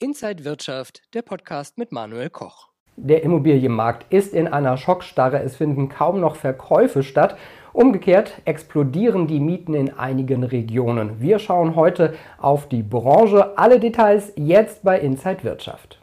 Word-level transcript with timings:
Inside 0.00 0.44
Wirtschaft, 0.44 1.02
der 1.12 1.22
Podcast 1.22 1.76
mit 1.76 1.90
Manuel 1.90 2.30
Koch. 2.30 2.68
Der 2.94 3.24
Immobilienmarkt 3.24 4.12
ist 4.12 4.32
in 4.32 4.46
einer 4.46 4.76
Schockstarre. 4.76 5.42
Es 5.42 5.56
finden 5.56 5.88
kaum 5.88 6.20
noch 6.20 6.36
Verkäufe 6.36 7.02
statt. 7.02 7.36
Umgekehrt 7.72 8.40
explodieren 8.44 9.26
die 9.26 9.40
Mieten 9.40 9.74
in 9.74 9.98
einigen 9.98 10.44
Regionen. 10.44 11.20
Wir 11.20 11.40
schauen 11.40 11.74
heute 11.74 12.14
auf 12.38 12.68
die 12.68 12.84
Branche. 12.84 13.58
Alle 13.58 13.80
Details 13.80 14.32
jetzt 14.36 14.84
bei 14.84 15.00
Inside 15.00 15.42
Wirtschaft. 15.42 15.98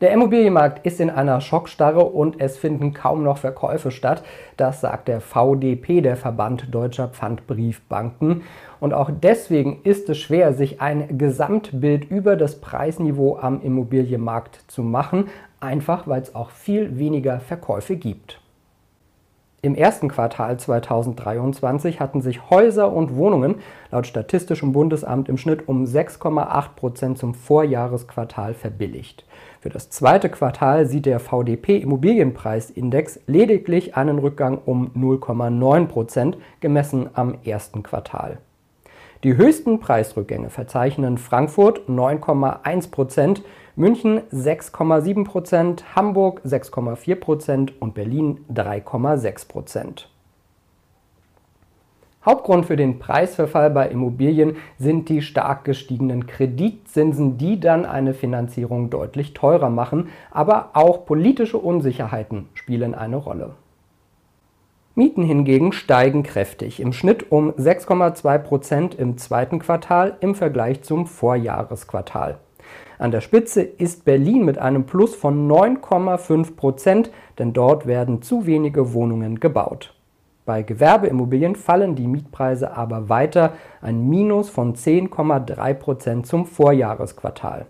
Der 0.00 0.12
Immobilienmarkt 0.12 0.86
ist 0.86 0.98
in 0.98 1.10
einer 1.10 1.42
Schockstarre 1.42 2.02
und 2.02 2.40
es 2.40 2.56
finden 2.56 2.94
kaum 2.94 3.22
noch 3.22 3.36
Verkäufe 3.36 3.90
statt. 3.90 4.22
Das 4.56 4.80
sagt 4.80 5.08
der 5.08 5.20
VDP, 5.20 6.00
der 6.00 6.16
Verband 6.16 6.74
Deutscher 6.74 7.08
Pfandbriefbanken. 7.08 8.42
Und 8.80 8.94
auch 8.94 9.10
deswegen 9.10 9.82
ist 9.84 10.08
es 10.08 10.16
schwer, 10.16 10.54
sich 10.54 10.80
ein 10.80 11.18
Gesamtbild 11.18 12.10
über 12.10 12.36
das 12.36 12.62
Preisniveau 12.62 13.36
am 13.36 13.60
Immobilienmarkt 13.60 14.64
zu 14.68 14.82
machen, 14.82 15.28
einfach 15.60 16.08
weil 16.08 16.22
es 16.22 16.34
auch 16.34 16.48
viel 16.48 16.98
weniger 16.98 17.38
Verkäufe 17.38 17.96
gibt. 17.96 18.40
Im 19.62 19.74
ersten 19.74 20.08
Quartal 20.08 20.58
2023 20.58 22.00
hatten 22.00 22.22
sich 22.22 22.48
Häuser 22.48 22.90
und 22.90 23.16
Wohnungen 23.16 23.56
laut 23.90 24.06
Statistischem 24.06 24.72
Bundesamt 24.72 25.28
im 25.28 25.36
Schnitt 25.36 25.68
um 25.68 25.84
6,8 25.84 26.68
Prozent 26.76 27.18
zum 27.18 27.34
Vorjahresquartal 27.34 28.54
verbilligt. 28.54 29.26
Für 29.60 29.68
das 29.68 29.90
zweite 29.90 30.30
Quartal 30.30 30.86
sieht 30.86 31.04
der 31.04 31.20
VDP 31.20 31.76
Immobilienpreisindex 31.76 33.20
lediglich 33.26 33.94
einen 33.94 34.18
Rückgang 34.18 34.56
um 34.56 34.90
0,9 34.96 35.86
Prozent 35.86 36.38
gemessen 36.60 37.10
am 37.12 37.36
ersten 37.44 37.82
Quartal. 37.82 38.38
Die 39.22 39.36
höchsten 39.36 39.78
Preisrückgänge 39.78 40.48
verzeichnen 40.48 41.18
Frankfurt 41.18 41.90
9,1 41.90 42.90
Prozent, 42.90 43.42
München 43.76 44.22
6,7 44.32 45.24
Prozent, 45.24 45.94
Hamburg 45.94 46.40
6,4 46.46 47.16
Prozent 47.16 47.82
und 47.82 47.92
Berlin 47.92 48.46
3,6 48.50 49.46
Prozent. 49.46 50.08
Hauptgrund 52.24 52.66
für 52.66 52.76
den 52.76 52.98
Preisverfall 52.98 53.70
bei 53.70 53.88
Immobilien 53.88 54.56
sind 54.76 55.08
die 55.08 55.22
stark 55.22 55.64
gestiegenen 55.64 56.26
Kreditzinsen, 56.26 57.38
die 57.38 57.58
dann 57.58 57.86
eine 57.86 58.12
Finanzierung 58.12 58.90
deutlich 58.90 59.32
teurer 59.32 59.70
machen, 59.70 60.08
aber 60.30 60.70
auch 60.74 61.06
politische 61.06 61.56
Unsicherheiten 61.56 62.48
spielen 62.52 62.94
eine 62.94 63.16
Rolle. 63.16 63.52
Mieten 64.94 65.22
hingegen 65.22 65.72
steigen 65.72 66.22
kräftig, 66.22 66.78
im 66.78 66.92
Schnitt 66.92 67.32
um 67.32 67.52
6,2 67.52 68.38
Prozent 68.38 68.94
im 68.94 69.16
zweiten 69.16 69.58
Quartal 69.58 70.18
im 70.20 70.34
Vergleich 70.34 70.82
zum 70.82 71.06
Vorjahresquartal. 71.06 72.38
An 72.98 73.12
der 73.12 73.22
Spitze 73.22 73.62
ist 73.62 74.04
Berlin 74.04 74.44
mit 74.44 74.58
einem 74.58 74.84
Plus 74.84 75.14
von 75.14 75.50
9,5 75.50 76.54
Prozent, 76.54 77.10
denn 77.38 77.54
dort 77.54 77.86
werden 77.86 78.20
zu 78.20 78.44
wenige 78.44 78.92
Wohnungen 78.92 79.40
gebaut. 79.40 79.94
Bei 80.50 80.64
Gewerbeimmobilien 80.64 81.54
fallen 81.54 81.94
die 81.94 82.08
Mietpreise 82.08 82.76
aber 82.76 83.08
weiter, 83.08 83.52
ein 83.80 84.08
Minus 84.08 84.50
von 84.50 84.74
10,3 84.74 85.74
Prozent 85.74 86.26
zum 86.26 86.44
Vorjahresquartal. 86.44 87.66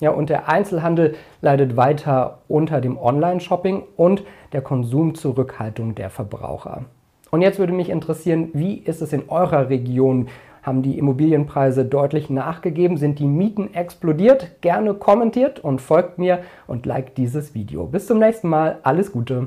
Ja, 0.00 0.10
und 0.10 0.28
der 0.28 0.48
Einzelhandel 0.48 1.14
leidet 1.40 1.76
weiter 1.76 2.38
unter 2.48 2.80
dem 2.80 2.98
Online-Shopping 2.98 3.84
und 3.96 4.24
der 4.52 4.60
Konsumzurückhaltung 4.60 5.94
der 5.94 6.10
Verbraucher. 6.10 6.86
Und 7.30 7.42
jetzt 7.42 7.60
würde 7.60 7.72
mich 7.72 7.90
interessieren, 7.90 8.48
wie 8.54 8.74
ist 8.74 9.00
es 9.00 9.12
in 9.12 9.28
eurer 9.28 9.68
Region? 9.68 10.26
Haben 10.64 10.82
die 10.82 10.98
Immobilienpreise 10.98 11.84
deutlich 11.84 12.28
nachgegeben? 12.28 12.96
Sind 12.96 13.20
die 13.20 13.28
Mieten 13.28 13.72
explodiert? 13.72 14.62
Gerne 14.62 14.94
kommentiert 14.94 15.60
und 15.60 15.80
folgt 15.80 16.18
mir 16.18 16.40
und 16.66 16.86
liked 16.86 17.16
dieses 17.18 17.54
Video. 17.54 17.86
Bis 17.86 18.08
zum 18.08 18.18
nächsten 18.18 18.48
Mal. 18.48 18.80
Alles 18.82 19.12
Gute. 19.12 19.46